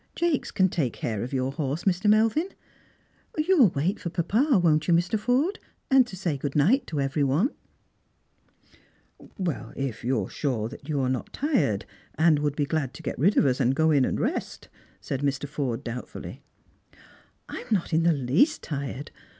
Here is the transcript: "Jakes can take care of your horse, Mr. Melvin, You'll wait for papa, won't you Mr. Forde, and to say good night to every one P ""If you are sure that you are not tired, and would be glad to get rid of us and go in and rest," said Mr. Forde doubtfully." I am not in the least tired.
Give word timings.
"Jakes 0.15 0.49
can 0.49 0.67
take 0.67 0.93
care 0.93 1.21
of 1.21 1.31
your 1.31 1.51
horse, 1.51 1.83
Mr. 1.83 2.09
Melvin, 2.09 2.49
You'll 3.37 3.67
wait 3.67 3.99
for 3.99 4.09
papa, 4.09 4.57
won't 4.57 4.87
you 4.87 4.95
Mr. 4.95 5.19
Forde, 5.19 5.59
and 5.91 6.07
to 6.07 6.15
say 6.15 6.37
good 6.37 6.55
night 6.55 6.87
to 6.87 6.99
every 6.99 7.23
one 7.23 7.49
P 9.19 9.27
""If 9.87 10.03
you 10.03 10.23
are 10.23 10.27
sure 10.27 10.69
that 10.69 10.89
you 10.89 10.99
are 11.01 11.07
not 11.07 11.31
tired, 11.33 11.85
and 12.15 12.39
would 12.39 12.55
be 12.55 12.65
glad 12.65 12.95
to 12.95 13.03
get 13.03 13.19
rid 13.19 13.37
of 13.37 13.45
us 13.45 13.59
and 13.59 13.75
go 13.75 13.91
in 13.91 14.03
and 14.03 14.19
rest," 14.19 14.69
said 14.99 15.21
Mr. 15.21 15.47
Forde 15.47 15.83
doubtfully." 15.83 16.41
I 17.47 17.59
am 17.59 17.67
not 17.69 17.93
in 17.93 18.01
the 18.01 18.11
least 18.11 18.63
tired. 18.63 19.11